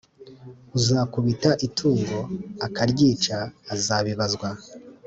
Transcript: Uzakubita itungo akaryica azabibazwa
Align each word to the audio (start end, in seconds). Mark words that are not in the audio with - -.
Uzakubita 0.77 1.49
itungo 1.67 2.17
akaryica 2.65 3.35
azabibazwa 3.73 4.49